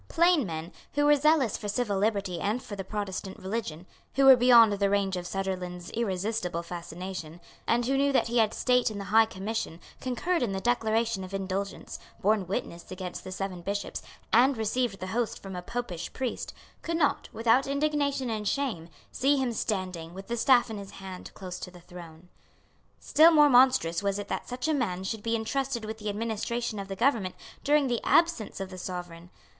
[0.07, 3.85] Plain men, who were zealous for civil liberty and for the Protestant religion,
[4.15, 8.51] who were beyond the range of Sunderland's irresistible fascination, and who knew that he had
[8.51, 13.31] sate in the High Commission, concurred in the Declaration of Indulgence, borne witness against the
[13.31, 14.01] Seven Bishops,
[14.33, 19.37] and received the host from a Popish priest, could not, without indignation and shame, see
[19.37, 22.27] him standing, with the staff in his hand, close to the throne.
[22.99, 26.79] Still more monstrous was it that such a man should be entrusted with the administration
[26.79, 29.29] of the government during the absence of the Sovereign.